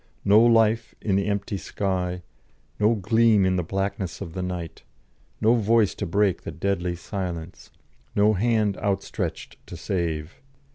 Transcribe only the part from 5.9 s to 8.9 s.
to break the deadly silence; no hand